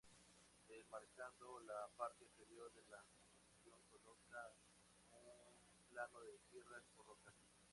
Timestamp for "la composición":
2.89-3.79